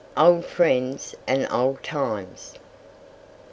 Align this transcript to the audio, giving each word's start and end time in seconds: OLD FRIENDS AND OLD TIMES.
OLD 0.17 0.43
FRIENDS 0.45 1.13
AND 1.27 1.47
OLD 1.51 1.83
TIMES. 1.83 2.55